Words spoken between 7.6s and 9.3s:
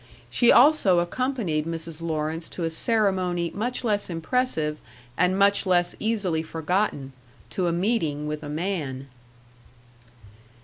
a meeting with a man.